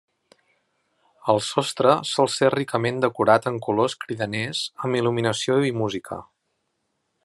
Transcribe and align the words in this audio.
El 1.33 1.41
sostre 1.47 1.91
sol 2.13 2.31
ser 2.37 2.51
ricament 2.55 2.99
decorat 3.05 3.47
en 3.53 3.61
colors 3.69 3.99
cridaners 4.07 4.65
amb 4.87 5.01
il·luminació 5.03 5.63
i 5.73 5.77
música. 5.85 6.23